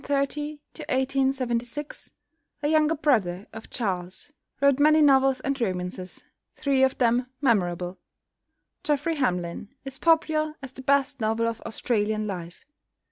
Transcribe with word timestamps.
=Henry 0.03 0.25
Kingsley 0.25 0.59
(1830 0.87 1.63
1876)=, 1.63 2.09
a 2.63 2.67
younger 2.69 2.95
brother 2.95 3.45
of 3.53 3.69
Charles, 3.69 4.33
wrote 4.59 4.79
many 4.79 4.99
novels 4.99 5.41
and 5.41 5.61
romances, 5.61 6.23
three 6.55 6.81
of 6.81 6.97
them 6.97 7.27
memorable. 7.39 7.99
"Geoffrey 8.83 9.17
Hamlyn" 9.17 9.67
is 9.85 9.99
popular 9.99 10.55
as 10.59 10.71
the 10.71 10.81
best 10.81 11.21
novel 11.21 11.45
of 11.47 11.61
Australian 11.67 12.25
life. 12.25 12.65